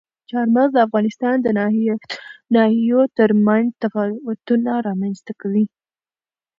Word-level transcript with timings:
چار 0.29 0.45
مغز 0.55 0.71
د 0.73 0.77
افغانستان 0.87 1.35
د 1.41 1.47
ناحیو 2.57 3.01
ترمنځ 3.17 3.67
تفاوتونه 3.83 4.71
رامنځته 4.87 5.33
کوي. 5.41 5.65